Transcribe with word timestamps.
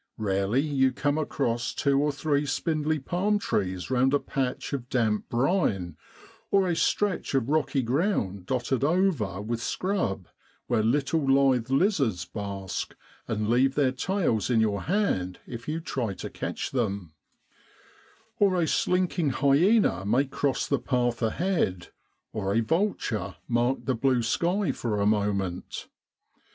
Rarely 0.17 0.61
you 0.61 0.91
come 0.91 1.15
across 1.19 1.75
two 1.75 1.99
or 2.01 2.11
three 2.11 2.43
spindly 2.43 2.97
palm 2.97 3.37
trees 3.37 3.91
round 3.91 4.15
a 4.15 4.19
patch 4.19 4.73
of 4.73 4.89
dkmp 4.89 5.25
brine; 5.29 5.95
or 6.49 6.67
a 6.67 6.75
stretch 6.75 7.35
of 7.35 7.49
rocky 7.49 7.83
ground 7.83 8.47
dotted 8.47 8.83
over 8.83 9.39
with 9.39 9.61
scrub, 9.61 10.27
where 10.65 10.81
little 10.81 11.23
lithe 11.31 11.69
lizards 11.69 12.25
bask 12.25 12.95
and 13.27 13.47
leave 13.47 13.75
their 13.75 13.91
tails 13.91 14.49
in 14.49 14.59
your 14.59 14.81
hand 14.81 15.37
if 15.45 15.67
you 15.67 15.79
try 15.79 16.15
to 16.15 16.31
catch 16.31 16.71
them; 16.71 17.13
or 18.39 18.59
a 18.59 18.65
slinking 18.67 19.29
hyena 19.29 20.03
may 20.03 20.25
cross 20.25 20.65
the 20.65 20.79
path 20.79 21.21
ahead, 21.21 21.89
or 22.33 22.55
a 22.55 22.59
vulture 22.61 23.35
mark 23.47 23.85
the 23.85 23.93
blue 23.93 24.23
sky 24.23 24.71
for 24.71 24.99
a 24.99 25.05
moment. 25.05 25.89